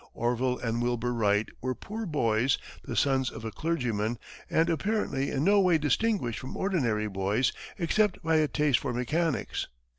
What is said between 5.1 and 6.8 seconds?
in no way distinguished from